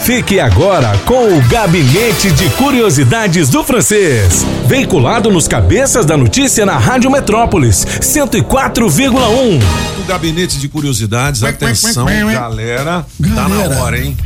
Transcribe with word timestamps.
Fique 0.00 0.38
agora 0.38 0.96
com 1.06 1.36
o 1.36 1.42
Gabinete 1.48 2.30
de 2.32 2.50
Curiosidades 2.50 3.48
do 3.48 3.64
Francês. 3.64 4.44
Veiculado 4.66 5.30
nos 5.30 5.48
cabeças 5.48 6.04
da 6.04 6.16
notícia 6.16 6.66
na 6.66 6.76
Rádio 6.76 7.10
Metrópolis, 7.10 7.86
104,1. 8.00 9.62
O 9.98 10.04
Gabinete 10.06 10.58
de 10.58 10.68
Curiosidades, 10.68 11.42
atenção, 11.42 12.06
galera, 12.32 13.06
tá 13.34 13.48
na 13.48 13.80
hora, 13.80 13.98
hein? 13.98 14.16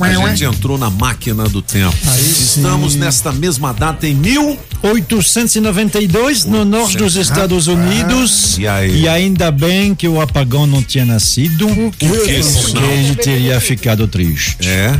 A 0.00 0.28
gente 0.28 0.44
entrou 0.44 0.76
na 0.78 0.90
máquina 0.90 1.44
do 1.48 1.62
tempo. 1.62 1.96
Estamos 2.18 2.94
nesta 2.94 3.32
mesma 3.32 3.72
data 3.72 4.06
em 4.06 4.14
mil. 4.14 4.58
892 4.82 6.44
no 6.44 6.64
norte 6.64 6.96
dos 6.96 7.16
Estados 7.16 7.66
Unidos. 7.66 8.58
E 8.58 8.66
aí? 8.66 9.02
E 9.02 9.08
ainda 9.08 9.50
bem 9.50 9.94
que 9.94 10.06
o 10.06 10.20
apagão 10.20 10.66
não 10.66 10.82
tinha 10.82 11.04
nascido. 11.04 11.66
que 11.98 12.06
Porque 12.06 12.42
senão? 12.42 12.82
ele 12.92 13.16
teria 13.16 13.60
ficado 13.60 14.06
triste. 14.06 14.68
É. 14.68 14.92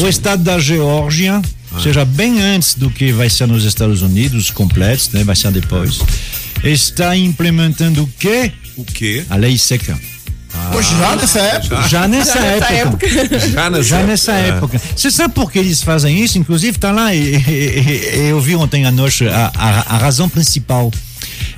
O 0.00 0.08
estado 0.08 0.42
da 0.42 0.58
Geórgia, 0.58 1.42
ou 1.72 1.80
seja, 1.80 2.04
bem 2.04 2.40
antes 2.40 2.74
do 2.74 2.88
que 2.90 3.12
vai 3.12 3.28
ser 3.28 3.46
nos 3.46 3.64
Estados 3.64 4.02
Unidos 4.02 4.50
completos, 4.50 5.10
né? 5.12 5.24
Vai 5.24 5.36
ser 5.36 5.50
depois. 5.50 6.00
Está 6.62 7.16
implementando 7.16 8.04
o 8.04 8.06
quê? 8.18 8.52
O 8.76 8.84
quê? 8.84 9.24
A 9.28 9.36
lei 9.36 9.58
seca. 9.58 9.98
Poxa, 10.72 10.94
já 10.98 11.16
nessa 11.16 11.38
época? 11.40 11.88
Já 11.88 12.08
nessa 12.08 12.38
época. 12.38 13.06
Já 13.08 13.70
nessa, 13.70 13.82
Já 13.82 14.02
nessa 14.02 14.32
é. 14.32 14.48
época. 14.48 14.80
Você 14.96 15.10
sabe 15.10 15.34
por 15.34 15.50
que 15.50 15.58
eles 15.58 15.82
fazem 15.82 16.22
isso? 16.22 16.38
Inclusive, 16.38 16.78
tá 16.78 16.90
lá, 16.92 17.14
e, 17.14 17.36
e- 17.36 18.14
e- 18.16 18.28
eu 18.30 18.40
vi 18.40 18.54
ontem 18.56 18.84
à 18.86 18.90
noite 18.90 19.26
a, 19.28 19.52
a- 19.54 19.94
a 19.94 19.98
razão 19.98 20.28
principal. 20.28 20.90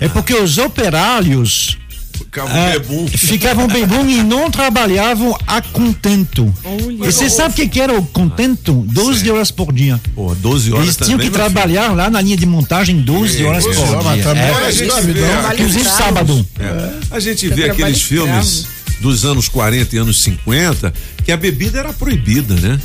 É 0.01 0.09
porque 0.09 0.35
os 0.35 0.59
operários 0.59 1.79
Ficava 2.17 2.49
ah, 2.51 2.71
bebum. 2.73 3.07
ficavam 3.09 3.69
bebum 3.69 4.09
e 4.09 4.23
não 4.23 4.51
trabalhavam 4.51 5.37
a 5.47 5.61
contento. 5.61 6.53
E 6.91 6.97
você 6.97 7.29
sabe 7.29 7.53
o 7.53 7.55
que, 7.57 7.69
que 7.69 7.81
era 7.81 7.93
o 7.95 8.03
contento? 8.07 8.73
12 8.89 9.31
horas 9.31 9.51
por 9.51 9.71
dia. 9.73 10.01
Pô, 10.15 10.35
12 10.35 10.73
horas 10.73 10.85
Eles 10.85 10.97
tinham 10.97 11.11
também, 11.19 11.31
que 11.31 11.37
filho. 11.37 11.51
trabalhar 11.51 11.95
lá 11.95 12.09
na 12.11 12.21
linha 12.23 12.37
de 12.37 12.47
montagem 12.47 13.01
12 13.01 13.45
horas 13.45 13.65
por 13.65 13.77
horas, 13.79 14.15
dia. 14.23 14.33
É, 14.33 14.49
era 14.51 14.67
a 14.67 14.71
gente 14.71 14.85
escravidão. 14.87 15.23
vê, 15.27 15.29
Trabalho 15.33 15.55
inclusive 15.61 15.85
sábado. 15.85 16.47
É. 16.59 16.91
A 17.11 17.21
gente 17.21 17.49
vê 17.49 17.55
trabalho 17.55 17.73
aqueles 17.73 17.97
escravo. 17.99 18.27
filmes 18.27 18.67
dos 19.01 19.25
anos 19.25 19.49
40 19.49 19.95
e 19.95 19.99
anos 19.99 20.23
50 20.23 20.93
que 21.25 21.33
a 21.33 21.37
bebida 21.37 21.79
era 21.79 21.93
proibida, 21.93 22.55
né? 22.55 22.81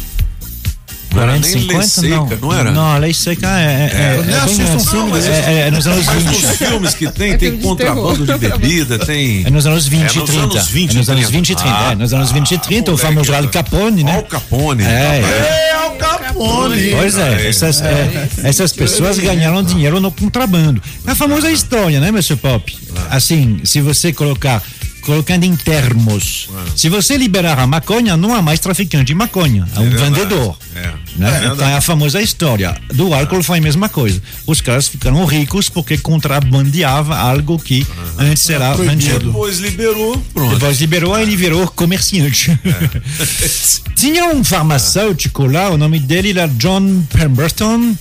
Não 1.13 1.21
era 1.21 1.31
40, 1.33 1.47
nem 1.47 1.55
lei 1.55 1.61
50, 1.61 1.87
seca, 1.87 2.15
não. 2.15 2.37
não 2.41 2.53
era? 2.53 2.71
Não, 2.71 2.85
a 2.85 2.97
lei 2.97 3.13
seca 3.13 3.47
é, 3.59 3.63
é, 3.63 3.67
é, 3.67 4.21
é 4.21 5.09
mas 5.09 5.25
É, 5.25 5.29
é, 5.29 5.59
é 5.67 5.71
nos 5.71 5.85
anos 5.85 6.05
Mas 6.05 6.23
20. 6.23 6.41
nos 6.41 6.57
filmes 6.57 6.93
que 6.93 7.11
tem, 7.11 7.31
É 7.33 7.37
tem 7.37 7.57
contrabando 7.57 8.25
de 8.25 8.37
bebida, 8.37 8.97
tem. 8.97 9.45
É 9.45 9.49
nos 9.49 9.65
anos 9.65 9.87
20 9.87 10.01
É 10.01 10.03
e 10.03 10.19
nos 10.19 10.29
30. 10.29 10.43
anos 10.43 10.67
20 10.67 10.91
é 10.91 10.97
nos 10.97 11.09
anos 11.09 11.27
30. 11.27 11.31
20 11.31 11.49
e 11.49 11.55
30. 11.55 11.77
Ah, 11.77 11.91
é 11.91 11.95
nos 11.95 12.13
anos 12.13 12.31
20 12.31 12.51
e 12.51 12.57
30, 12.57 12.91
o 12.93 12.97
famoso 12.97 13.33
Al. 13.33 13.47
Capone, 13.49 14.03
né? 14.03 14.19
o 14.19 14.23
Capone. 14.23 14.83
É, 14.83 14.87
é. 14.87 15.71
É 15.71 15.87
o 15.87 15.91
Capone. 15.97 16.91
Pois 16.91 17.17
é, 17.17 17.49
essas, 17.49 17.81
é, 17.81 18.29
essas 18.43 18.71
pessoas 18.71 19.19
ganharam 19.19 19.61
dinheiro 19.63 19.99
no 19.99 20.11
contrabando. 20.11 20.81
É 21.05 21.11
a 21.11 21.15
famosa 21.15 21.51
história, 21.51 21.99
né, 21.99 22.07
Mr. 22.07 22.37
Pop? 22.37 22.77
Assim, 23.09 23.59
se 23.65 23.81
você 23.81 24.13
colocar, 24.13 24.63
colocando 25.01 25.43
em 25.43 25.55
termos, 25.55 26.49
se 26.75 26.89
você 26.89 27.17
liberar 27.17 27.59
a 27.59 27.67
maconha, 27.67 28.15
não 28.15 28.33
há 28.33 28.41
mais 28.41 28.59
traficante 28.59 29.05
de 29.05 29.15
maconha, 29.15 29.67
há 29.75 29.79
um 29.79 29.89
verdade. 29.89 30.11
vendedor. 30.11 30.57
É. 30.75 30.91
Né? 31.15 31.51
então 31.53 31.67
é 31.67 31.75
a 31.75 31.81
famosa 31.81 32.21
história. 32.21 32.75
Do 32.93 33.13
álcool 33.13 33.43
foi 33.43 33.57
a 33.57 33.61
mesma 33.61 33.89
coisa. 33.89 34.21
Os 34.47 34.61
caras 34.61 34.87
ficaram 34.87 35.23
ricos 35.25 35.69
porque 35.69 35.97
contrabandeava 35.97 37.17
algo 37.17 37.59
que 37.59 37.85
antes 38.17 38.49
era 38.49 38.73
vendido. 38.75 39.27
Depois 39.27 39.59
liberou, 39.59 40.17
pronto. 40.33 40.53
Depois 40.55 40.79
liberou, 40.79 41.19
ele 41.19 41.35
virou 41.35 41.67
comerciante. 41.67 42.57
Tinha 43.95 44.25
um 44.25 44.43
farmacêutico 44.43 45.45
lá, 45.45 45.69
o 45.69 45.77
nome 45.77 45.99
dele 45.99 46.31
era 46.31 46.47
John 46.47 47.03
Pemberton. 47.11 47.95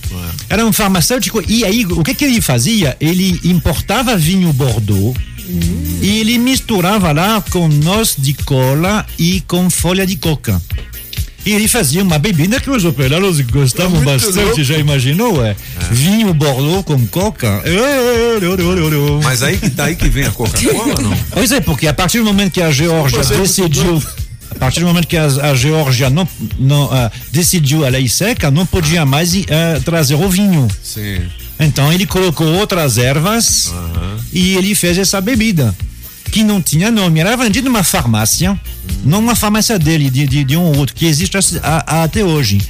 Era 0.49 0.65
um 0.65 0.71
farmacêutico, 0.71 1.43
e 1.47 1.63
aí 1.65 1.85
o 1.85 2.03
que, 2.03 2.13
que 2.13 2.25
ele 2.25 2.41
fazia? 2.41 2.95
Ele 2.99 3.39
importava 3.43 4.15
vinho 4.15 4.51
Bordeaux. 4.53 5.15
E 6.01 6.19
ele 6.19 6.37
misturava 6.37 7.11
lá 7.11 7.41
com 7.49 7.67
noz 7.67 8.15
de 8.17 8.33
cola 8.33 9.05
e 9.17 9.41
com 9.41 9.69
folha 9.69 10.05
de 10.05 10.15
coca. 10.15 10.61
E 11.45 11.53
ele 11.53 11.67
fazia 11.67 12.03
uma 12.03 12.19
bebida 12.19 12.59
que 12.59 12.69
os 12.69 12.85
operários 12.85 13.41
gostavam 13.41 14.01
É 14.01 14.05
bastante, 14.05 14.37
louco. 14.37 14.63
já 14.63 14.77
imaginou? 14.77 15.43
É? 15.43 15.55
Vinho 15.89 16.33
Bordeaux 16.33 16.83
com 16.85 17.07
coca. 17.07 17.63
Mas 19.23 19.41
aí 19.41 19.57
que 19.57 19.69
daí 19.69 19.95
que 19.95 20.07
vem 20.07 20.25
a 20.25 20.31
Coca-Cola, 20.31 21.01
não? 21.01 21.17
Pois 21.31 21.51
é, 21.51 21.59
porque 21.59 21.87
a 21.87 21.93
partir 21.93 22.19
do 22.19 22.25
momento 22.25 22.53
que 22.53 22.61
a 22.61 22.71
Geórgia 22.71 23.21
é 23.21 23.37
decidiu. 23.37 24.01
A 24.51 24.55
partir 24.55 24.81
do 24.81 24.85
momento 24.85 25.07
que 25.07 25.17
a, 25.17 25.25
a 25.25 25.55
Geórgia 25.55 26.09
não, 26.09 26.27
não 26.59 26.89
ah, 26.91 27.09
decidiu 27.31 27.85
a 27.85 27.89
lei 27.89 28.07
seca, 28.07 28.51
não 28.51 28.65
podia 28.65 29.03
mais 29.05 29.33
ah, 29.33 29.79
trazer 29.83 30.15
o 30.15 30.29
vinho. 30.29 30.67
Sim. 30.83 31.21
Então 31.59 31.91
ele 31.91 32.05
colocou 32.05 32.47
outras 32.47 32.97
ervas 32.97 33.73
e 34.31 34.55
ele 34.55 34.73
fez 34.75 34.97
essa 34.97 35.19
bebida. 35.21 35.75
Que 36.31 36.43
não 36.43 36.61
tinha 36.61 36.89
nome, 36.89 37.19
era 37.19 37.35
vendido 37.35 37.67
numa 37.67 37.83
farmácia, 37.83 38.57
não 39.03 39.19
uma 39.19 39.35
farmácia 39.35 39.77
dele, 39.77 40.09
de, 40.09 40.25
de, 40.25 40.43
de 40.45 40.55
um 40.55 40.61
ou 40.63 40.77
outro, 40.77 40.95
que 40.95 41.05
existe 41.05 41.35
a- 41.37 41.83
a- 41.85 42.03
até 42.03 42.23
hoje. 42.23 42.61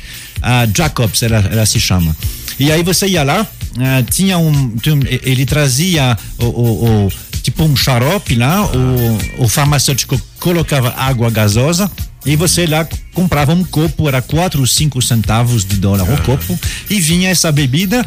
A 0.41 0.65
Jacobs, 0.75 1.21
ela, 1.21 1.37
ela 1.51 1.65
se 1.67 1.79
chama. 1.79 2.15
E 2.59 2.71
aí 2.71 2.81
você 2.81 3.05
ia 3.07 3.21
lá, 3.21 3.45
ah, 3.77 4.03
tinha 4.09 4.37
um. 4.39 4.49
um- 4.51 4.99
Ele 5.21 5.45
trazia 5.45 6.17
o, 6.39 6.45
o- 6.45 7.05
o- 7.07 7.11
tipo 7.43 7.63
um 7.63 7.75
xarope 7.75 8.33
lá, 8.33 8.65
o, 8.65 9.43
o 9.43 9.47
farmacêutico 9.47 10.19
colocava 10.39 10.95
água 10.97 11.29
gasosa. 11.29 11.91
E 12.25 12.35
você 12.35 12.65
lá 12.67 12.87
comprava 13.13 13.53
um 13.53 13.63
copo, 13.63 14.07
era 14.07 14.21
4 14.21 14.59
ou 14.59 14.65
5 14.67 14.99
centavos 15.01 15.63
de 15.65 15.75
dólar 15.75 16.11
o 16.11 16.21
copo, 16.23 16.59
e 16.89 16.99
vinha 16.99 17.29
essa 17.29 17.51
bebida 17.51 18.03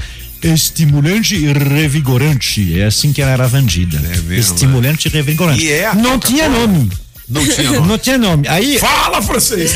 estimulante 0.53 1.35
e 1.35 1.53
revigorante. 1.53 2.79
É 2.81 2.85
assim 2.87 3.13
que 3.13 3.23
ela 3.23 3.33
era 3.33 3.47
vendida. 3.49 3.97
É 3.99 4.17
mesmo, 4.17 4.33
estimulante 4.35 5.09
e 5.09 5.11
revigorante. 5.11 5.65
E 5.65 5.73
é 5.73 5.95
Não 5.95 6.19
tinha 6.19 6.49
nome. 6.49 6.91
Não 7.29 7.43
tinha 7.49 7.71
nome. 7.73 7.89
Não 7.89 7.99
tinha 7.99 8.19
nome. 8.19 8.47
Aí, 8.49 8.79
Fala, 8.79 9.23
francês! 9.23 9.75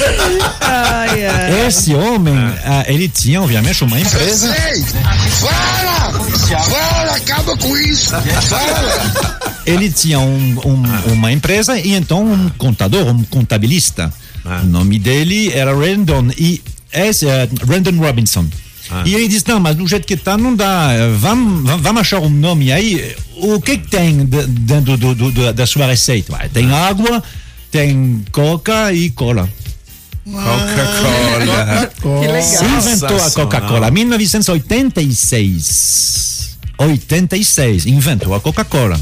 Ai, 0.61 1.25
ai. 1.27 1.67
esse 1.67 1.95
homem, 1.95 2.34
ah, 2.65 2.84
ele 2.87 3.09
tinha, 3.09 3.41
obviamente, 3.41 3.83
uma 3.84 3.99
empresa. 3.99 4.55
Fala! 5.41 6.12
Fala, 6.69 7.17
acaba 7.17 7.56
com 7.56 7.77
isso! 7.79 8.11
Fala! 8.11 9.50
Ele 9.67 9.91
tinha 9.91 10.19
um- 10.21 10.61
um- 10.65 11.12
uma 11.12 11.33
empresa 11.33 11.79
e 11.79 11.95
então 11.95 12.23
um 12.25 12.49
contador, 12.50 13.06
um 13.09 13.23
contabilista. 13.25 14.12
O 14.45 14.67
nome 14.67 14.99
dele 14.99 15.53
era 15.53 15.75
Randon 15.75 16.29
e 16.39 16.62
esse, 16.93 17.27
é 17.29 17.49
Randon 17.67 17.99
Robinson. 17.99 18.47
E 19.04 19.15
ele 19.15 19.28
disse, 19.28 19.47
não, 19.49 19.60
mas 19.60 19.76
do 19.76 19.87
jeito 19.87 20.06
que 20.06 20.15
está 20.15 20.37
não 20.38 20.54
dá, 20.56 20.88
vamos, 21.19 21.62
vamos- 21.65 21.82
vamos 21.82 22.00
achar 22.00 22.21
um 22.21 22.31
nome 22.31 22.72
aí. 22.72 23.15
O 23.37 23.60
que 23.60 23.76
que 23.78 23.87
tem 23.88 24.25
de- 24.25 24.47
dentro 24.47 24.97
do- 24.97 25.15
do- 25.15 25.31
do- 25.31 25.53
da 25.53 25.66
sua 25.66 25.87
receita? 25.87 26.37
Tem 26.53 26.72
água, 26.72 27.22
tem 27.71 28.25
coca 28.32 28.91
e 28.93 29.10
cola. 29.10 29.47
Coca-Cola. 30.25 31.91
Que 32.03 32.09
legal. 32.26 32.43
Se 32.43 32.65
inventou 32.65 33.16
a 33.22 33.31
Coca-Cola. 33.31 33.91
1986. 33.91 36.56
86. 36.78 37.84
Inventou 37.87 38.34
a 38.34 38.41
Coca-Cola. 38.41 38.99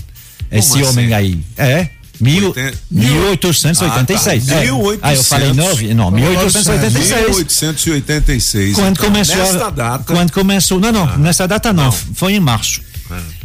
Esse 0.51 0.81
assim? 0.81 0.85
homem 0.85 1.15
aí. 1.15 1.39
É. 1.57 1.89
Mil, 2.21 2.49
Oitenta- 2.49 2.79
1886. 2.91 4.49
Ah, 4.49 4.55
tá. 4.55 4.61
É. 4.61 4.69
Ah, 5.03 5.15
eu 5.15 5.25
falei 5.25 5.53
9? 5.53 5.95
Não, 5.95 6.11
1886. 6.11 7.05
1886. 7.37 8.75
Quando 8.75 8.93
Então, 8.93 9.05
começou. 9.07 9.37
Nesta 9.37 9.67
a- 9.67 9.71
data. 9.71 10.13
Quando 10.15 10.33
começou. 10.33 10.81
Não, 10.81 10.93
não, 10.93 11.19
nessa 11.19 11.47
data 11.47 11.73
não. 11.73 11.91
Foi 11.93 12.35
em 12.35 12.41
março. 12.41 12.81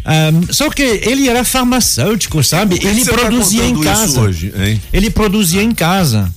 Ahm, 0.03 0.41
só 0.49 0.69
que 0.71 0.81
ele 0.81 1.29
era 1.29 1.43
farmacêutico, 1.43 2.43
sabe? 2.43 2.79
Ele 2.83 3.05
tá 3.05 3.13
produzia 3.13 3.63
em 3.63 3.75
contando 3.75 3.93
isso 3.93 3.99
casa. 4.01 4.21
hoje, 4.21 4.53
hein? 4.57 4.81
Ele 4.91 5.09
produzia 5.11 5.61
em 5.61 5.71
casa. 5.71 6.31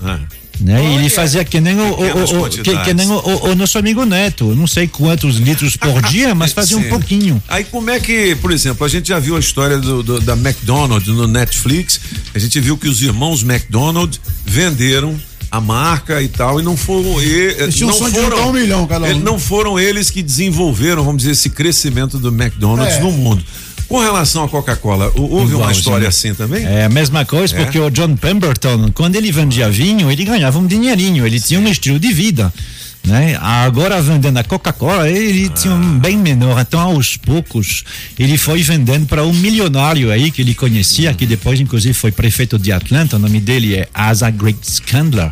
Né? 0.64 0.82
E 0.82 0.94
ele 0.94 1.10
fazia 1.10 1.44
que 1.44 1.60
nem, 1.60 1.78
o, 1.78 1.84
o- 1.92 2.44
o- 2.46 2.48
que, 2.48 2.74
que 2.78 2.94
nem 2.94 3.06
o, 3.10 3.50
o- 3.50 3.54
nosso 3.54 3.76
amigo 3.76 4.02
Neto. 4.06 4.54
Não 4.54 4.66
sei 4.66 4.88
quantos 4.88 5.36
litros 5.36 5.76
por 5.76 6.00
dia, 6.08 6.34
mas 6.34 6.52
fazia 6.52 6.78
um 6.78 6.82
Sim. 6.82 6.88
pouquinho. 6.88 7.42
Aí 7.46 7.64
como 7.64 7.90
é 7.90 8.00
que, 8.00 8.34
por 8.36 8.50
exemplo, 8.50 8.82
a 8.86 8.88
gente 8.88 9.08
já 9.08 9.18
viu 9.18 9.36
a 9.36 9.38
história 9.40 9.76
do, 9.76 10.02
do- 10.02 10.20
da 10.20 10.32
McDonald's 10.32 11.06
no 11.14 11.26
Netflix, 11.28 12.00
a 12.34 12.38
gente 12.38 12.58
viu 12.60 12.78
que 12.78 12.88
os 12.88 13.02
irmãos 13.02 13.42
McDonald 13.42 14.18
venderam 14.46 15.14
a 15.50 15.60
marca 15.60 16.22
e 16.22 16.28
tal, 16.28 16.58
e 16.58 16.62
não 16.62 16.76
foram 16.78 17.20
e, 17.22 17.26
Eles 17.28 17.78
não 17.80 17.90
um 17.90 17.92
foram 17.92 18.48
um 18.48 18.52
milhão 18.52 18.86
cada 18.86 19.04
um. 19.04 19.08
ele- 19.10 19.20
não 19.20 19.38
foram 19.38 19.78
eles 19.78 20.08
que 20.10 20.22
desenvolveram, 20.22 21.04
vamos 21.04 21.18
dizer, 21.18 21.32
esse 21.32 21.50
crescimento 21.50 22.18
do 22.18 22.28
McDonald's 22.28 22.96
É. 22.96 23.00
no 23.00 23.12
mundo. 23.12 23.44
Com 23.94 24.00
relação 24.00 24.42
à 24.42 24.48
Coca-Cola, 24.48 25.12
hou- 25.14 25.30
houve 25.30 25.54
uma 25.54 25.60
Igualzinho. 25.60 25.78
história 25.78 26.08
assim 26.08 26.34
também? 26.34 26.64
É 26.66 26.84
a 26.84 26.88
mesma 26.88 27.24
coisa, 27.24 27.54
É? 27.56 27.62
porque 27.62 27.78
o 27.78 27.88
John 27.90 28.16
Pemberton, 28.16 28.90
quando 28.92 29.14
ele 29.14 29.30
vendia 29.30 29.70
vinho, 29.70 30.10
ele 30.10 30.24
ganhava 30.24 30.58
um 30.58 30.66
dinheirinho, 30.66 31.24
ele 31.24 31.38
tinha 31.38 31.60
um 31.60 31.68
estilo 31.68 32.00
de 32.00 32.12
vida. 32.12 32.52
Né? 33.04 33.38
Agora 33.40 34.02
vendendo 34.02 34.36
a 34.38 34.42
Coca-Cola, 34.42 35.08
ele 35.08 35.48
tinha 35.50 35.72
um 35.72 35.96
bem 36.00 36.16
menor. 36.16 36.58
Então, 36.60 36.80
aos 36.80 37.16
poucos, 37.16 37.84
ele 38.18 38.36
foi 38.36 38.62
vendendo 38.62 39.06
para 39.06 39.22
um 39.22 39.32
milionário 39.32 40.10
aí 40.10 40.32
que 40.32 40.42
ele 40.42 40.54
conhecia, 40.56 41.14
que 41.14 41.24
depois, 41.24 41.60
inclusive, 41.60 41.94
foi 41.94 42.10
prefeito 42.10 42.58
de 42.58 42.72
Atlanta. 42.72 43.14
O 43.14 43.18
nome 43.20 43.38
dele 43.38 43.76
é 43.76 43.88
Asa 43.94 44.28
Great 44.28 44.58
Scandler. 44.68 45.30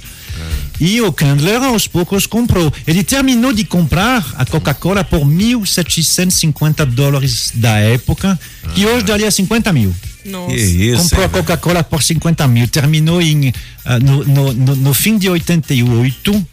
E 0.85 1.01
o 1.01 1.13
Candler, 1.13 1.63
aos 1.63 1.87
poucos, 1.87 2.27
comprou. 2.27 2.73
Ele 2.85 3.05
terminou 3.05 3.53
de 3.53 3.63
comprar 3.63 4.35
a 4.37 4.45
Coca-Cola 4.45 5.05
por 5.05 5.21
1.750 5.21 6.85
dólares 6.87 7.53
da 7.55 7.79
época, 7.79 8.37
que 8.75 8.85
hoje 8.85 9.05
daria 9.05 9.31
50 9.31 9.73
mil. 9.73 9.95
Nossa. 10.25 10.57
Isso, 10.57 11.03
Comprou 11.05 11.21
a 11.21 11.27
hein, 11.27 11.31
velho? 11.31 11.45
Coca-Cola 11.45 11.85
por 11.85 12.03
50 12.03 12.49
mil. 12.49 12.67
Terminou 12.67 13.23
em, 13.23 13.55
ah, 13.85 14.01
no, 14.01 14.25
no, 14.25 14.53
no, 14.53 14.75
no 14.75 14.93
fim 14.93 15.19
de 15.19 15.31
88, 15.31 16.47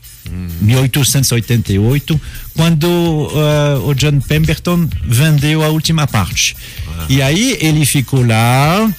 1888, 0.62 2.22
quando 2.56 3.32
ah, 3.34 3.80
o 3.84 3.96
John 3.96 4.20
Pemberton 4.20 4.88
vendeu 5.06 5.64
a 5.64 5.70
última 5.70 6.06
parte. 6.06 6.56
E 7.10 7.20
aí 7.20 7.58
ele 7.60 7.84
ficou 7.84 8.24
lá. 8.24 8.94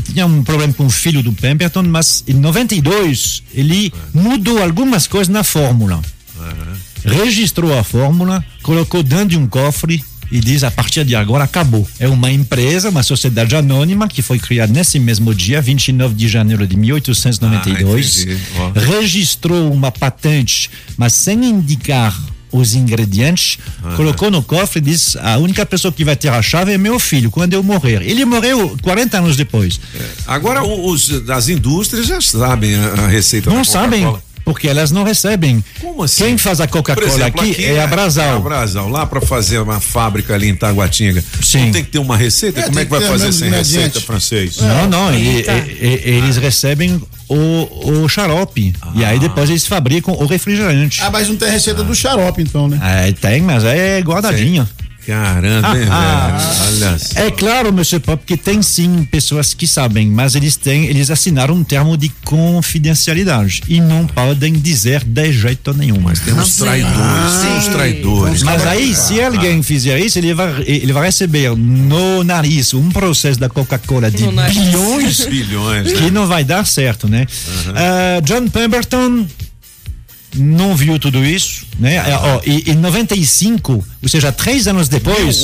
Tinha 0.00 0.26
um 0.26 0.42
problema 0.42 0.72
com 0.72 0.86
o 0.86 0.90
filho 0.90 1.22
do 1.22 1.32
Pemberton, 1.32 1.82
mas 1.82 2.24
em 2.26 2.34
92 2.34 3.42
ele 3.54 3.92
mudou 4.14 4.62
algumas 4.62 5.06
coisas 5.06 5.28
na 5.28 5.44
fórmula. 5.44 6.00
Registrou 7.04 7.76
a 7.76 7.82
fórmula, 7.82 8.44
colocou 8.62 9.02
dentro 9.02 9.26
de 9.26 9.36
um 9.36 9.46
cofre 9.46 10.02
e 10.30 10.40
diz: 10.40 10.64
a 10.64 10.70
partir 10.70 11.04
de 11.04 11.14
agora 11.14 11.44
acabou. 11.44 11.86
É 12.00 12.08
uma 12.08 12.30
empresa, 12.30 12.88
uma 12.88 13.02
sociedade 13.02 13.54
anônima 13.54 14.08
que 14.08 14.22
foi 14.22 14.38
criada 14.38 14.72
nesse 14.72 14.98
mesmo 14.98 15.34
dia, 15.34 15.60
29 15.60 16.14
de 16.14 16.26
janeiro 16.26 16.66
de 16.66 16.76
1892. 16.76 18.26
Ah, 18.56 18.72
registrou 18.74 19.70
uma 19.70 19.92
patente, 19.92 20.70
mas 20.96 21.12
sem 21.12 21.44
indicar 21.44 22.18
os 22.52 22.74
ingredientes, 22.74 23.58
colocou 23.96 24.30
no 24.30 24.42
cofre 24.42 24.78
e 24.78 24.82
disse: 24.82 25.18
a 25.18 25.38
única 25.38 25.64
pessoa 25.64 25.90
que 25.90 26.04
vai 26.04 26.14
ter 26.14 26.28
a 26.28 26.42
chave 26.42 26.72
é 26.72 26.78
meu 26.78 26.98
filho, 26.98 27.30
quando 27.30 27.54
eu 27.54 27.62
morrer. 27.62 28.02
Ele 28.02 28.24
morreu 28.24 28.76
40 28.82 29.18
anos 29.18 29.36
depois. 29.36 29.80
Agora 30.26 30.62
os 30.62 31.28
as 31.28 31.48
indústrias 31.48 32.06
já 32.06 32.20
sabem 32.20 32.74
a, 32.74 33.04
a 33.04 33.08
receita 33.08 33.50
Não 33.50 33.58
da 33.58 33.64
sabem. 33.64 34.06
Porque 34.44 34.68
elas 34.68 34.90
não 34.90 35.04
recebem. 35.04 35.62
Como 35.80 36.02
assim? 36.02 36.24
Quem 36.24 36.38
faz 36.38 36.60
a 36.60 36.66
Coca-Cola 36.66 37.06
exemplo, 37.06 37.40
aqui, 37.40 37.64
é 37.64 37.82
a 37.82 37.86
Brasal. 37.86 38.34
É 38.34 38.36
a 38.36 38.38
Brasal. 38.40 38.88
Lá 38.88 39.06
para 39.06 39.20
fazer 39.20 39.58
uma 39.58 39.80
fábrica 39.80 40.34
ali 40.34 40.48
em 40.48 40.54
Taguatinga. 40.54 41.22
Sim. 41.42 41.66
Não 41.66 41.72
tem 41.72 41.84
que 41.84 41.90
ter 41.90 41.98
uma 41.98 42.16
receita? 42.16 42.60
É, 42.60 42.62
Como 42.64 42.78
é 42.78 42.84
que 42.84 42.90
vai 42.90 43.00
fazer 43.00 43.32
sem 43.32 43.50
receita 43.50 44.00
francês? 44.00 44.56
Não, 44.58 44.86
não, 44.88 45.14
e- 45.14 45.40
e- 45.40 45.44
e- 45.80 46.10
eles 46.16 46.36
recebem 46.36 47.00
o, 47.28 48.02
o 48.02 48.08
xarope. 48.08 48.74
E 48.94 49.04
aí 49.04 49.18
depois 49.18 49.48
eles 49.50 49.66
fabricam 49.66 50.14
o 50.14 50.26
refrigerante. 50.26 51.00
Ah, 51.02 51.10
mas 51.10 51.28
não 51.28 51.36
tem 51.36 51.50
receita 51.50 51.82
do 51.82 51.94
xarope, 51.94 52.42
então, 52.42 52.68
né? 52.68 52.78
É, 53.08 53.12
tem, 53.12 53.40
mas 53.42 53.64
é 53.64 54.00
guardadinho. 54.00 54.68
Caramba, 55.06 55.78
hein, 55.78 55.86
Ah, 55.90 56.38
velho? 56.70 56.84
Olha 56.86 56.98
só. 56.98 57.20
É 57.20 57.30
claro, 57.30 57.72
Monsieur 57.72 58.00
Pop, 58.00 58.22
que 58.24 58.36
tem 58.36 58.62
sim 58.62 59.04
pessoas 59.10 59.52
que 59.54 59.66
sabem, 59.66 60.06
mas 60.08 60.34
eles 60.34 60.56
têm, 60.56 60.86
eles 60.86 61.10
assinaram 61.10 61.54
um 61.54 61.64
termo 61.64 61.96
de 61.96 62.08
confidencialidade 62.24 63.62
e 63.68 63.80
não 63.80 64.06
podem 64.06 64.52
dizer 64.52 65.04
de 65.04 65.32
jeito 65.32 65.74
nenhum. 65.74 66.00
Mas 66.00 66.20
tem 66.20 66.34
uns 66.34 66.56
traidores, 66.56 67.40
tem 67.40 67.56
uns 67.58 67.68
traidores. 67.68 68.42
Mas 68.42 68.66
aí, 68.66 68.94
se 68.94 69.20
alguém 69.20 69.62
fizer 69.62 69.98
isso, 69.98 70.18
ele 70.18 70.34
vai, 70.34 70.62
ele 70.66 70.92
vai 70.92 71.06
receber 71.06 71.54
no 71.56 72.22
nariz 72.24 72.74
um 72.74 72.90
processo 72.90 73.38
da 73.38 73.48
Coca-Cola 73.48 74.10
de 74.10 74.24
bilhões 74.26 75.26
Bilhões, 75.26 75.92
né? 75.92 75.98
que 75.98 76.10
não 76.10 76.26
vai 76.26 76.44
dar 76.44 76.64
certo, 76.66 77.08
né? 77.08 77.26
Ah, 77.74 78.20
John 78.22 78.48
Pemberton 78.48 79.26
não 80.34 80.74
viu 80.76 80.98
tudo 80.98 81.24
isso, 81.24 81.64
né? 81.78 81.98
Ah, 81.98 82.20
ó, 82.36 82.40
e 82.46 82.70
em 82.70 82.74
95, 82.74 83.84
ou 84.02 84.08
seja, 84.08 84.32
três 84.32 84.66
anos 84.66 84.88
depois, 84.88 85.42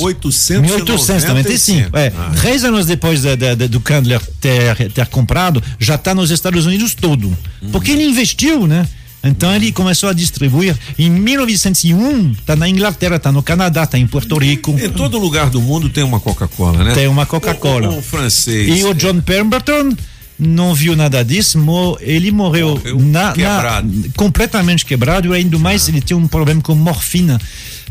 1895. 0.61 1.97
é, 1.97 2.11
Ah. 2.15 2.31
três 2.39 2.63
anos 2.63 2.85
depois 2.85 3.21
da- 3.21 3.35
da- 3.35 3.55
da- 3.55 3.67
do 3.67 3.79
Candler 3.79 4.21
ter, 4.39 4.91
ter 4.91 5.05
comprado, 5.07 5.61
já 5.79 5.95
está 5.95 6.13
nos 6.15 6.31
Estados 6.31 6.65
Unidos 6.65 6.93
todo, 6.93 7.35
porque 7.71 7.91
ele 7.91 8.03
investiu, 8.05 8.67
né? 8.67 8.87
Então 9.21 9.53
ele 9.53 9.71
começou 9.73 10.07
a 10.07 10.13
distribuir. 10.13 10.73
Em 10.97 11.09
1901, 11.09 12.31
está 12.31 12.55
na 12.55 12.69
Inglaterra, 12.69 13.17
está 13.17 13.31
no 13.33 13.43
Canadá, 13.43 13.83
está 13.83 13.97
em 13.97 14.07
Porto 14.07 14.37
Rico. 14.37 14.71
Em 14.81 14.89
todo 14.89 15.17
lugar 15.19 15.49
do 15.49 15.61
mundo 15.61 15.89
tem 15.89 16.03
uma 16.05 16.21
Coca-Cola, 16.21 16.85
né? 16.85 16.93
Tem 16.93 17.05
uma 17.07 17.25
Coca-Cola. 17.25 17.89
O, 17.89 17.95
o- 17.95 17.99
o 17.99 18.01
francês. 18.01 18.79
E 18.79 18.83
o 18.85 18.93
John 18.93 19.19
Pemberton 19.19 19.93
não 20.39 20.73
viu 20.73 20.95
nada 20.95 21.23
disso, 21.23 21.59
ele 21.99 22.31
morreu, 22.31 22.69
Morreu 22.69 22.99
na- 22.99 23.23
na- 23.27 23.33
quebrado. 23.33 24.11
completamente 24.15 24.85
quebrado 24.85 25.33
e 25.33 25.37
ainda 25.37 25.57
mais 25.59 25.87
ele 25.89 25.99
tinha 26.01 26.15
um 26.17 26.27
problema 26.27 26.61
com 26.61 26.73
morfina. 26.75 27.39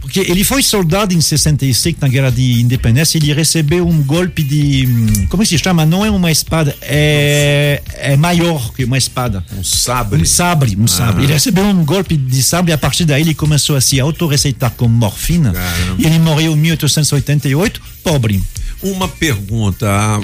Porque 0.00 0.20
ele 0.20 0.42
foi 0.44 0.62
soldado 0.62 1.12
em 1.12 1.20
65 1.20 1.98
na 2.00 2.08
Guerra 2.08 2.30
de 2.30 2.60
Independência, 2.60 3.18
ele 3.18 3.32
recebeu 3.32 3.86
um 3.86 4.02
golpe 4.02 4.42
de. 4.42 4.86
hum, 4.86 5.26
Como 5.28 5.44
se 5.44 5.58
chama? 5.58 5.84
Não 5.84 6.04
é 6.04 6.10
uma 6.10 6.30
espada, 6.30 6.74
é, 6.82 7.82
é 7.94 8.16
maior 8.16 8.72
que 8.72 8.84
uma 8.84 8.96
espada. 8.98 9.44
Um 9.56 9.62
sabre. 9.64 10.22
Um 10.22 10.24
sabre, 10.24 10.76
um 10.78 10.86
sabre. 10.86 11.24
Ele 11.24 11.32
recebeu 11.32 11.64
um 11.64 11.84
golpe 11.84 12.16
de 12.16 12.42
sabre 12.42 12.70
e 12.70 12.74
a 12.74 12.78
partir 12.78 13.04
daí 13.04 13.22
ele 13.22 13.34
começou 13.34 13.76
a 13.76 13.80
se 13.80 13.98
autorreceitar 14.00 14.70
com 14.72 14.88
morfina. 14.88 15.52
Caramba. 15.52 15.96
E 16.02 16.06
ele 16.06 16.18
morreu 16.18 16.52
em 16.52 16.56
1888, 16.56 17.80
pobre. 18.02 18.42
Uma 18.82 19.08
pergunta: 19.08 19.88
a 19.90 20.20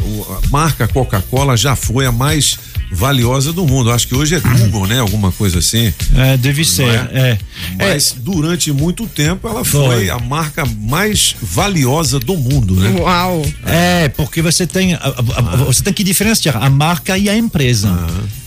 marca 0.50 0.86
Coca-Cola 0.86 1.56
já 1.56 1.74
foi 1.74 2.06
a 2.06 2.12
mais 2.12 2.56
valiosa 2.94 3.52
do 3.52 3.67
mundo. 3.67 3.91
Acho 3.91 4.06
que 4.08 4.14
hoje 4.14 4.35
é 4.37 4.41
Google, 4.41 4.87
né? 4.87 5.00
Alguma 5.00 5.31
coisa 5.32 5.58
assim. 5.58 5.93
É, 6.17 6.37
deve 6.37 6.64
ser. 6.64 6.88
É. 7.12 7.38
Mas 7.79 8.14
durante 8.17 8.73
muito 8.73 9.06
tempo 9.06 9.49
ela 9.49 9.64
foi, 9.64 9.85
Foi. 9.96 10.11
a 10.11 10.19
marca 10.19 10.64
mais 10.81 11.35
valiosa 11.43 12.19
do 12.20 12.37
mundo, 12.37 12.75
né? 12.76 12.91
Uau. 13.00 13.44
É, 13.67 14.08
porque 14.11 14.41
você 14.41 14.67
tem, 14.67 14.94
a- 14.94 14.99
a- 14.99 15.08
a- 15.38 15.56
você 15.56 15.82
tem 15.82 15.93
que 15.93 16.05
diferenciar 16.05 16.56
a 16.62 16.70
marca 16.70 17.19
e 17.19 17.29
a 17.29 17.37
empresa. 17.37 17.91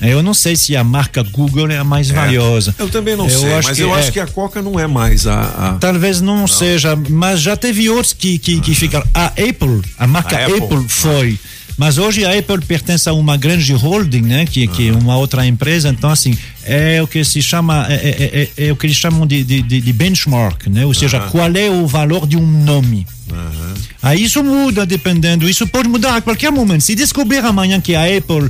Eu 0.02 0.24
não 0.24 0.34
sei 0.34 0.56
se 0.56 0.76
a 0.76 0.84
marca 0.84 1.24
Google 1.24 1.70
é 1.70 1.78
a 1.78 1.84
mais 1.84 2.10
valiosa. 2.10 2.74
Eu 2.78 2.90
também 2.90 3.16
não 3.16 3.28
Eu 3.28 3.40
sei, 3.40 3.54
acho 3.54 3.68
mas 3.68 3.78
que 3.78 3.84
eu 3.84 3.96
é. 3.96 4.00
acho 4.00 4.12
que 4.12 4.20
a 4.20 4.28
Coca 4.28 4.62
não 4.62 4.80
é 4.80 4.88
mais 4.88 5.28
a. 5.28 5.42
a- 5.42 5.78
Talvez 5.80 6.22
não, 6.22 6.48
seja, 6.48 6.96
mas 7.10 7.42
já 7.42 7.56
teve 7.58 7.90
outros 7.90 8.14
que, 8.14 8.38
que, 8.38 8.60
que 8.62 8.74
ficaram. 8.74 9.06
A 9.14 9.26
Apple, 9.28 9.82
a 9.98 10.08
marca 10.08 10.38
A 10.38 10.46
Apple, 10.46 10.64
Apple. 10.64 10.86
foi. 10.88 11.40
Mas 11.78 11.98
hoje 12.00 12.26
a 12.26 12.38
Apple 12.38 12.62
pertence 12.66 13.08
a 13.08 13.14
uma 13.14 13.38
grande 13.38 13.72
holding, 13.72 14.22
né? 14.22 14.46
Que, 14.46 14.68
que 14.68 14.90
é 14.90 14.92
uma 14.92 15.16
outra 15.16 15.46
empresa. 15.46 15.90
Então, 15.90 16.10
assim, 16.10 16.36
é 16.64 17.02
o 17.02 17.08
que 17.08 17.24
se 17.24 17.42
chama, 17.42 17.86
é, 17.88 17.94
é- 17.94 18.52
é- 18.64 18.68
é 18.68 18.72
o 18.72 18.76
que 18.76 18.88
eles 18.88 18.98
chamam 18.98 19.28
de, 19.28 19.44
de, 19.44 19.62
de- 19.62 19.94
benchmark, 19.94 20.66
né? 20.68 20.86
Ou 20.86 20.94
seja, 20.94 21.20
qual 21.32 21.52
é 21.56 21.70
o 21.70 21.86
valor 21.86 22.26
de 22.28 22.36
um 22.36 22.46
nome. 22.64 23.06
Aí 24.02 24.24
isso 24.24 24.44
muda 24.44 24.86
dependendo, 24.86 25.50
isso 25.50 25.68
pode 25.68 25.90
mudar 25.90 26.16
a 26.16 26.22
qualquer 26.22 26.52
momento. 26.52 26.82
Se 26.82 26.96
descobrir 26.96 27.40
amanhã 27.40 27.80
que 27.82 27.94
a 27.94 28.04
Apple 28.06 28.46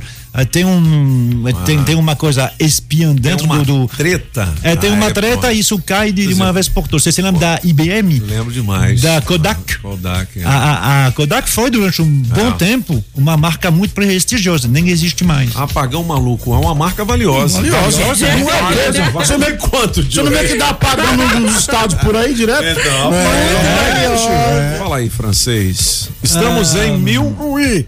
tem, 0.50 0.64
um, 0.64 1.44
eh, 1.48 1.52
tem, 1.64 1.82
tem 1.84 1.94
uma 1.96 2.14
coisa 2.14 2.52
espiã 2.58 3.08
Tem 3.12 3.16
dentro 3.16 3.46
uma 3.46 3.58
do. 3.58 3.64
do- 3.86 3.88
treta. 3.88 4.52
é, 4.62 4.76
tem 4.76 4.90
na 4.90 4.96
uma 4.96 5.06
Apple. 5.08 5.14
treta 5.22 5.52
e 5.52 5.58
isso 5.60 5.78
cai 5.80 6.12
de, 6.12 6.26
de 6.26 6.34
uma 6.34 6.52
vez 6.52 6.68
por 6.68 6.86
todas. 6.86 7.02
Você 7.02 7.10
se 7.12 7.20
lembra 7.22 7.40
da 7.40 7.60
IBM? 7.64 8.20
Lembro 8.20 8.52
demais. 8.52 9.00
Da 9.00 9.20
Kodak? 9.20 9.58
Ah, 9.74 9.78
Kodak. 9.82 10.40
é. 10.40 10.44
A, 10.44 10.50
a- 10.50 11.06
a 11.06 11.12
Kodak 11.12 11.48
foi 11.48 11.70
durante 11.70 12.02
um 12.02 12.06
bom 12.10 12.48
É. 12.48 12.52
tempo 12.52 13.02
uma 13.14 13.36
marca 13.36 13.70
muito 13.70 13.94
prestigiosa, 13.94 14.68
nem 14.68 14.88
existe 14.90 15.24
mais. 15.24 15.54
Apagão 15.56 16.04
maluco 16.04 16.54
é 16.54 16.58
uma 16.58 16.74
marca 16.74 17.04
valiosa. 17.04 17.58
Valiosa. 17.62 17.98
Não 18.38 18.50
é 18.50 18.74
mesmo? 18.92 19.12
Você 19.12 19.36
não 19.36 19.46
é 19.46 19.52
quanto, 19.52 20.02
Você 20.02 20.22
não 20.22 20.30
vê 20.30 20.44
que 20.48 20.56
dá 20.56 20.68
apagão 20.70 21.16
no- 21.16 21.40
nos 21.40 21.58
estados 21.60 21.96
por 21.96 22.14
aí 22.16 22.34
direto? 22.34 22.78
Então, 22.80 23.12
É, 23.14 24.76
Fala 24.78 24.96
aí, 24.98 25.08
francês. 25.08 26.10
Estamos 26.22 26.74
Ah, 26.76 26.86
em 26.86 26.98
mil. 26.98 27.24
Ui. 27.40 27.86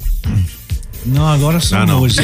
Não, 1.07 1.27
agora 1.27 1.61
são 1.61 1.81
Ah, 1.81 1.87
não. 1.87 2.01
hoje. 2.01 2.21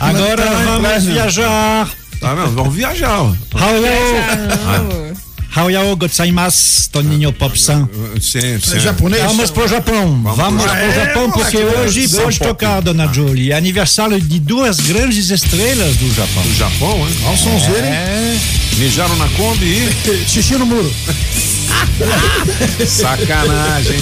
Agora 0.00 0.50
vamos 0.82 1.04
viajar. 1.04 1.88
Tá 2.20 2.34
vendo? 2.34 2.50
Vamos 2.54 2.74
viajar. 2.74 3.20
ó. 3.20 3.32
Haoyao, 3.58 5.14
Haoyao 5.54 5.96
gozaimasu, 5.96 6.90
Toninho 6.90 7.32
Pop-san. 7.32 7.88
Sim, 8.20 8.58
sim. 8.60 8.76
É 8.76 8.80
japonês? 8.80 9.22
Vamos 9.22 9.50
pro 9.50 9.68
Japão. 9.68 10.20
Vamos, 10.34 10.62
pro 10.64 10.72
pro 10.72 10.92
Japão, 10.92 11.30
porque 11.30 11.56
hoje 11.58 12.08
pode 12.08 12.38
tocar, 12.38 12.80
dona 12.80 13.06
Julie. 13.12 13.52
É 13.52 13.56
aniversário 13.56 14.20
de 14.20 14.40
duas 14.40 14.80
grandes 14.80 15.30
estrelas 15.30 15.96
do 15.96 16.12
Japão. 16.14 16.42
Do 16.42 16.54
Japão, 16.54 17.08
hein? 17.08 17.14
Olha 17.24 17.34
o 17.34 17.38
sonzeiro, 17.38 17.86
hein? 17.86 17.92
É, 17.92 18.36
Mijaram 18.76 19.16
na 19.16 19.28
Kombi 19.28 19.64
e. 19.66 20.24
Xixi 20.28 20.54
no 20.56 20.66
muro. 20.66 20.92
Sacanagem. 22.86 23.98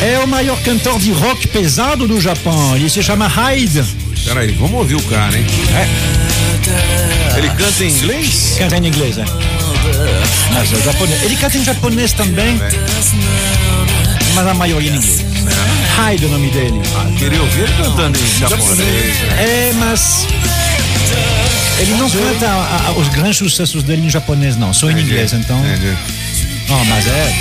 É 0.00 0.18
o 0.18 0.26
maior 0.26 0.60
cantor 0.62 0.98
de 0.98 1.12
rock 1.12 1.46
pesado 1.48 2.06
do 2.06 2.20
Japão. 2.20 2.74
Ele 2.76 2.88
se 2.88 3.02
chama 3.02 3.26
Hyde. 3.28 3.84
Peraí, 4.24 4.52
vamos 4.52 4.74
ouvir 4.78 4.94
o 4.96 5.02
cara, 5.02 5.36
hein? 5.36 5.44
Ele 7.36 7.48
canta 7.50 7.84
em 7.84 7.88
inglês? 7.88 8.54
Canta 8.58 8.76
em 8.78 8.86
inglês, 8.86 9.18
é. 9.18 9.24
Mas 10.52 10.72
é 10.72 10.82
japonês. 10.82 11.22
Ele 11.22 11.36
canta 11.36 11.58
em 11.58 11.64
japonês 11.64 12.12
também. 12.12 12.60
Mas 14.34 14.46
a 14.46 14.54
maioria 14.54 14.90
em 14.90 14.96
inglês. 14.96 15.24
Hyde 15.96 16.24
é 16.24 16.28
o 16.28 16.30
nome 16.30 16.50
dele. 16.50 16.80
Ah, 16.96 17.06
queria 17.18 17.40
ouvir 17.42 17.62
ele 17.62 17.72
cantando 17.74 18.18
em 18.18 18.38
japonês. 18.38 18.78
né? 18.78 19.36
É, 19.38 19.72
mas. 19.78 20.26
Ele 21.78 21.94
não 21.94 22.08
canta 22.08 22.46
a- 22.48 22.88
a- 22.88 22.92
os 22.92 23.08
grandes 23.08 23.38
sucessos 23.38 23.82
dele 23.82 24.06
em 24.06 24.10
japonês, 24.10 24.56
não. 24.56 24.72
Só 24.72 24.90
em 24.90 25.00
inglês, 25.00 25.32
então. 25.32 25.58
Entendi. 25.66 25.96
Não, 26.68 26.84
mas 26.84 27.06
é. 27.06 27.34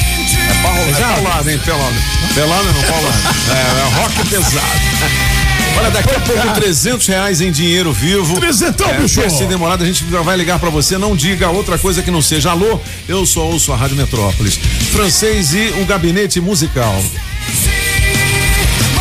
É, 0.62 0.64
parro, 0.64 0.80
é 0.90 1.16
paulada, 1.16 1.52
hein? 1.52 1.60
Pelada. 1.66 1.96
Pelada 2.34 2.72
não, 2.72 2.82
paulada. 2.84 3.18
É, 3.52 3.80
é 3.82 4.02
rock 4.02 4.30
pesado. 4.30 4.82
Olha, 5.78 5.92
daqui 5.92 6.16
a 6.16 6.20
pouco 6.20 6.54
300 6.54 7.08
reais 7.08 7.42
em 7.42 7.52
dinheiro 7.52 7.92
vivo. 7.92 8.40
Trezentão, 8.40 8.90
é, 8.90 9.00
bicho. 9.00 9.22
Sem 9.30 9.48
demorado, 9.48 9.84
a 9.84 9.88
gente 9.88 10.06
já 10.10 10.22
vai 10.22 10.38
ligar 10.38 10.60
pra 10.60 10.70
você. 10.70 10.98
Não 10.98 11.16
diga 11.16 11.50
outra 11.50 11.78
coisa 11.78 12.02
que 12.02 12.12
não 12.12 12.22
seja 12.22 12.52
alô. 12.52 12.80
Eu 13.08 13.26
só 13.26 13.42
ouço 13.46 13.72
a 13.72 13.76
Rádio 13.76 13.98
Metrópolis. 13.98 14.60
Francês 14.92 15.54
e 15.54 15.74
o 15.82 15.86
gabinete 15.86 16.40
musical. 16.40 17.02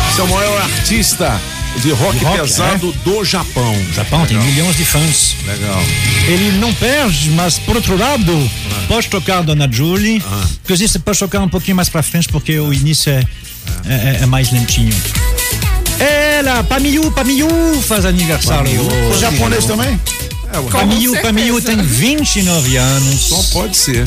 Esse 0.09 0.19
é 0.19 0.23
o 0.23 0.27
maior 0.27 0.61
artista 0.61 1.39
de 1.77 1.91
rock, 1.91 2.19
De 2.19 2.25
rock, 2.25 2.41
pesado 2.41 2.91
do 3.05 3.23
Japão. 3.23 3.75
Japão 3.93 4.25
tem 4.25 4.37
Legal. 4.37 4.51
milhões 4.51 4.75
de 4.75 4.85
fãs. 4.85 5.35
Legal. 5.45 5.81
Ele 6.27 6.51
não 6.59 6.73
perde, 6.73 7.29
mas 7.31 7.57
por 7.59 7.75
outro 7.75 7.97
lado, 7.97 8.51
pode 8.91 9.07
tocar 9.07 9.41
Dona 9.41 9.69
Julie. 9.71 10.21
Inclusive, 10.65 10.89
você 10.89 10.99
pode 10.99 11.17
tocar 11.17 11.39
um 11.39 11.47
pouquinho 11.47 11.77
mais 11.77 11.87
pra 11.87 12.03
frente, 12.03 12.27
porque 12.27 12.59
o 12.59 12.73
início 12.73 13.09
é, 13.09 13.23
é, 13.85 14.19
é 14.23 14.25
mais 14.25 14.51
lentinho. 14.51 14.93
Ela, 15.97 16.61
Pamiyu, 16.63 17.09
Pamiyu 17.11 17.47
faz 17.83 18.03
aniversário. 18.05 18.81
O 18.81 19.09
hoje. 19.11 19.21
japonês 19.21 19.65
também? 19.65 19.97
É, 20.51 20.61
Pamiyu, 20.69 21.11
certeza. 21.11 21.21
Pamiyu 21.21 21.61
tem 21.61 21.81
29 21.81 22.75
anos. 22.75 23.21
só 23.21 23.41
pode 23.53 23.77
ser. 23.77 24.05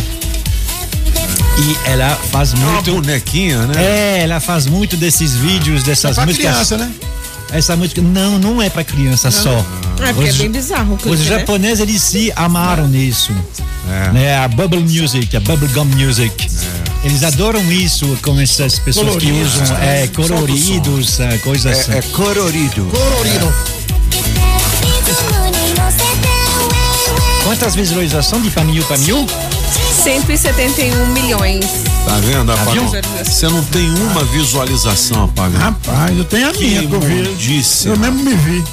E 1.56 1.88
ela 1.88 2.14
faz 2.30 2.52
É 2.52 2.56
uma 2.56 2.72
muito. 2.72 2.92
bonequinha, 2.92 3.66
né? 3.66 3.82
É, 3.82 4.22
ela 4.24 4.38
faz 4.38 4.66
muito 4.66 4.98
desses 4.98 5.34
vídeos, 5.34 5.82
dessas 5.82 6.16
Pra 6.16 6.26
músicas. 6.26 6.50
criança, 6.50 6.76
né? 6.76 6.90
Essa 7.52 7.74
música. 7.74 8.02
Não, 8.02 8.38
não 8.38 8.60
é 8.60 8.68
pra 8.68 8.84
criança 8.84 9.30
só. 9.30 9.64
É, 10.10 10.12
porque 10.12 10.28
é 10.28 10.32
Os- 10.32 10.38
bem 10.38 10.50
bizarro 10.50 10.98
Os 11.04 11.20
né? 11.20 11.26
japoneses 11.26 11.80
eles 11.80 12.02
se 12.02 12.32
amaram 12.36 12.86
nisso. 12.88 13.32
É. 13.90 14.12
Né? 14.12 14.36
A 14.38 14.48
bubble 14.48 14.80
music, 14.80 15.36
a 15.36 15.40
bubblegum 15.40 15.84
music. 15.84 16.46
Eles 17.02 17.22
adoram 17.22 17.60
isso 17.70 18.16
com 18.22 18.40
essas 18.40 18.78
pessoas 18.78 19.08
Colorido. 19.08 19.32
que 19.34 19.42
usam 19.42 19.76
é, 19.76 20.06
coloridos, 20.08 21.20
é, 21.20 21.36
coisas 21.38 21.78
assim. 21.78 21.92
É, 21.92 21.98
é 21.98 22.02
colorido. 22.02 22.84
Colorido. 22.86 23.52
Quantas 27.44 27.74
visualizações 27.74 28.42
de 28.42 28.50
Pamiu 28.50 28.82
Pamiu? 28.84 29.26
171 30.02 31.06
milhões. 31.12 31.64
Tá 32.06 32.16
vendo, 32.20 32.50
apagão? 32.52 32.88
viu? 32.88 33.00
Você 33.24 33.48
não 33.48 33.62
tem 33.64 33.88
uma 33.90 34.24
visualização, 34.24 35.24
apagão. 35.24 35.60
Rapaz, 35.60 36.16
eu 36.16 36.24
tenho 36.24 36.48
a 36.48 36.52
minha 36.52 36.86
que 36.86 36.92
eu 36.92 37.00
vi. 37.00 37.86
Eu 37.86 37.96
mesmo 37.98 38.22
me 38.22 38.34
vi. 38.34 38.64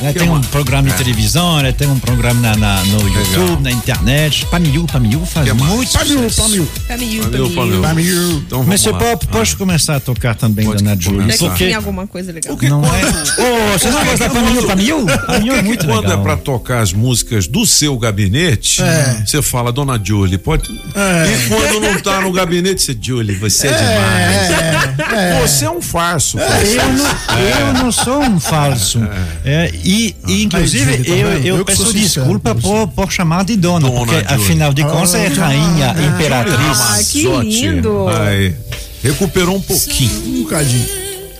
Ela 0.00 0.12
tem 0.12 0.30
um 0.30 0.40
programa 0.42 0.88
de 0.88 0.94
televisão, 0.96 1.58
ela 1.58 1.72
tem 1.72 1.88
um 1.88 1.98
programa 1.98 2.40
na, 2.40 2.56
na- 2.56 2.84
no 2.84 3.00
YouTube, 3.08 3.62
na 3.62 3.70
internet. 3.70 4.46
Pamiu 4.46 4.84
Pamiu 4.86 5.26
faz 5.26 5.52
muito 5.54 5.92
Pamiu. 5.92 6.30
Pamiu. 6.30 6.68
Pamiu, 6.86 7.22
Pamiu. 7.24 7.50
Pamil. 7.54 7.82
Pamiu. 7.82 8.32
Então 8.46 8.62
Monsieur 8.64 8.94
lá. 8.94 9.00
Pop, 9.00 9.26
pode 9.26 9.56
começar 9.56 9.96
a 9.96 10.00
tocar 10.00 10.34
também 10.36 10.66
Pode 10.66 10.84
Dona. 10.84 10.94
Daqui 10.96 11.38
Porque 11.38 11.64
tem 11.64 11.74
alguma 11.74 12.06
coisa 12.06 12.30
legal. 12.32 12.56
não 12.62 12.84
é. 12.84 13.00
Oh, 13.38 13.78
você 13.78 13.90
não 13.90 14.04
gosta 14.04 14.28
da 14.28 14.30
Pamiu 14.34 14.66
Pamiu? 14.66 15.06
Pamiu 15.26 15.54
é 15.54 15.62
muito 15.62 15.84
Quando 15.86 16.02
legal. 16.04 16.20
é 16.20 16.22
pra 16.22 16.36
tocar 16.36 16.80
as 16.80 16.92
músicas 16.92 17.46
do 17.48 17.66
seu 17.66 17.98
gabinete, 17.98 18.80
É. 18.82 19.22
você 19.26 19.42
fala, 19.42 19.72
Dona 19.72 20.00
Julie, 20.02 20.38
pode. 20.38 20.70
E 20.70 21.48
quando 21.48 21.80
não 21.80 22.00
tá 22.00 22.20
no 22.20 22.30
gabinete, 22.32 22.80
você, 22.82 22.96
Julie, 23.00 23.34
você 23.34 23.66
é, 23.68 23.72
demais. 23.72 25.40
Você 25.50 25.64
é 25.64 25.70
um 25.70 25.82
farso. 25.82 26.36
Não, 26.38 27.38
eu 27.38 27.74
não 27.84 27.92
sou 27.92 28.20
um 28.22 28.38
falso. 28.38 29.00
É, 29.44 29.70
e, 29.90 30.14
e, 30.26 30.42
inclusive, 30.44 30.98
Julie, 30.98 31.10
eu, 31.10 31.28
eu, 31.38 31.56
Eu 31.56 31.64
peço 31.64 31.90
desculpa 31.94 32.54
por, 32.54 32.88
por 32.88 33.10
chamar 33.10 33.42
de 33.42 33.56
dona, 33.56 33.88
Dona 33.88 33.98
porque 33.98 34.14
Julie. 34.16 34.34
afinal 34.34 34.74
de 34.74 34.82
contas 34.82 35.14
é 35.14 35.28
rainha, 35.28 35.94
imperatriz. 36.14 36.78
Ah, 36.78 37.00
que 37.10 37.26
lindo. 37.26 38.06
Aí. 38.08 38.54
Recuperou 39.02 39.56
um 39.56 39.62
pouquinho. 39.62 40.10
Um 40.26 40.42
bocadinho. 40.42 40.86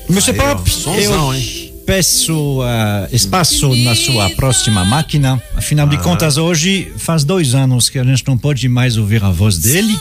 Ó, 0.08 0.54
Pop, 0.54 0.70
eu 0.98 1.34
hein? 1.34 1.74
peço 1.84 2.62
ah, 2.62 3.06
espaço 3.12 3.74
na 3.84 3.94
sua 3.94 4.30
próxima 4.30 4.82
máquina. 4.82 5.42
Afinal 5.54 5.86
de 5.86 5.98
contas, 5.98 6.38
hoje 6.38 6.90
faz 6.96 7.24
dois 7.24 7.54
anos 7.54 7.90
que 7.90 7.98
a 7.98 8.04
gente 8.04 8.26
não 8.26 8.38
pode 8.38 8.66
mais 8.66 8.96
ouvir 8.96 9.22
a 9.22 9.30
voz 9.30 9.58
dele. 9.58 9.94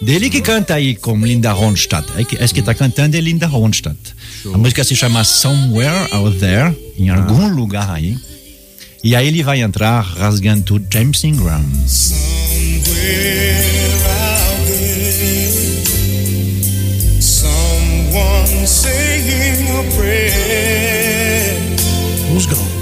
Dele 0.00 0.30
que 0.30 0.40
canta 0.40 0.74
aí 0.74 0.94
com 0.94 1.16
Linda 1.24 1.52
Ronstadt. 1.52 2.06
É 2.16 2.24
que- 2.24 2.36
Essa 2.36 2.54
que 2.54 2.60
está 2.60 2.72
cantando 2.74 3.16
é 3.16 3.20
Linda 3.20 3.46
Ronstadt. 3.46 3.98
A 4.52 4.56
música 4.56 4.84
se 4.84 4.94
chama 4.94 5.24
Somewhere 5.24 6.08
Out 6.12 6.38
There, 6.38 6.74
em 6.96 7.08
algum 7.10 7.48
lugar 7.48 7.90
aí. 7.90 8.16
E 9.02 9.14
aí 9.16 9.26
ele 9.28 9.42
vai 9.42 9.60
entrar 9.60 10.00
rasgando 10.00 10.62
tudo, 10.62 10.86
James 10.92 11.22
Ingram. 11.24 11.64
Someone 17.20 18.66
saying 18.66 19.68
a 19.68 19.82
prayer 19.96 21.17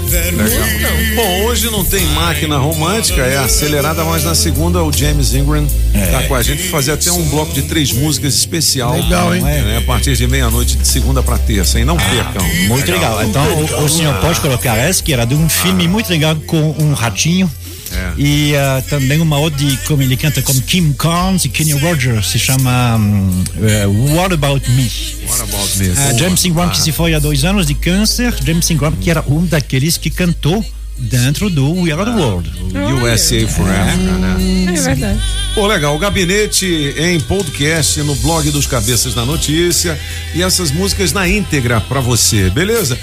We 0.07 1.15
Bom, 1.15 1.43
hoje 1.43 1.69
não 1.69 1.83
tem 1.83 2.05
máquina 2.07 2.57
romântica, 2.57 3.21
é 3.21 3.37
acelerada, 3.37 4.05
mas 4.05 4.23
na 4.23 4.33
segunda 4.33 4.81
o 4.81 4.91
James 4.91 5.33
Ingram 5.33 5.67
tá 6.11 6.23
com 6.23 6.35
a 6.35 6.41
gente 6.41 6.63
fazer 6.69 6.93
até 6.93 7.11
um 7.11 7.23
bloco 7.23 7.53
de 7.53 7.63
três 7.63 7.91
músicas 7.91 8.33
especial. 8.33 8.93
Legal, 8.93 9.35
hein? 9.35 9.41
Né, 9.41 9.77
a 9.77 9.81
partir 9.81 10.15
de 10.15 10.25
meia-noite 10.25 10.77
de 10.77 10.87
segunda 10.87 11.21
pra 11.21 11.37
terça, 11.37 11.77
hein? 11.77 11.83
Não 11.83 11.97
percam. 11.97 12.47
Muito 12.67 12.89
legal. 12.89 13.21
Então 13.23 13.43
o, 13.43 13.83
o 13.83 13.89
senhor 13.89 14.13
pode 14.21 14.39
colocar 14.39 14.77
essa, 14.77 15.03
que 15.03 15.11
era 15.11 15.25
de 15.25 15.35
um 15.35 15.49
filme 15.49 15.87
muito 15.87 16.09
legal 16.09 16.35
com 16.47 16.75
um 16.79 16.93
ratinho. 16.93 17.51
E 18.17 18.55
ah, 18.55 18.83
também 18.89 19.19
uma 19.21 19.37
outra 19.37 19.57
de 19.57 19.77
como 19.87 20.01
ele 20.01 20.17
canta 20.17 20.41
com 20.41 20.53
Kim 20.61 20.91
Carnes 20.93 21.45
e 21.45 21.49
Kenny 21.49 21.73
Rogers, 21.73 22.27
se 22.27 22.39
chama 22.39 22.95
hum, 22.95 23.43
eh, 23.61 23.85
What 23.85 24.33
About 24.33 24.69
Me. 24.71 24.91
What 25.27 25.41
about 25.43 25.77
me? 25.77 25.93
Ah, 25.95 26.13
James 26.17 26.43
Ingram 26.45 26.69
que 26.69 26.79
se 26.79 26.91
foi 26.91 27.13
há 27.13 27.19
dois 27.19 27.43
anos 27.43 27.67
de 27.67 27.73
câncer, 27.73 28.33
James 28.43 28.69
Ingram 28.69 28.93
que 28.93 29.09
era 29.09 29.23
um 29.27 29.45
daqueles 29.45 29.97
que 29.97 30.09
cantou 30.09 30.65
dentro 30.97 31.49
do 31.49 31.81
We 31.81 31.91
Are 31.91 32.03
The 32.03 32.17
World. 32.17 32.51
USA 33.03 33.47
for 33.47 33.69
Africa, 33.69 34.11
né? 34.13 34.75
É 34.75 34.81
verdade. 34.81 35.19
Pô, 35.53 35.67
legal. 35.67 35.95
O 35.95 35.99
gabinete 35.99 36.65
em 36.97 37.19
podcast 37.19 38.01
no 38.01 38.15
blog 38.15 38.49
dos 38.51 38.65
Cabeças 38.65 39.13
da 39.13 39.25
Notícia 39.25 39.99
e 40.33 40.41
essas 40.41 40.71
músicas 40.71 41.11
na 41.11 41.27
íntegra 41.27 41.79
pra 41.81 41.99
você, 41.99 42.49
beleza? 42.49 42.97